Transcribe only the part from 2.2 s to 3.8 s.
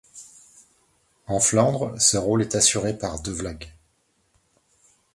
est assuré par DeVlag.